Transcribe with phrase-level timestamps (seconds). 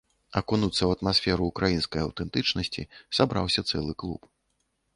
[0.39, 2.89] Акунуцца ў атмасферу ўкраінскай аўтэнтычнасці
[3.21, 4.21] сабраўся цэлы клуб.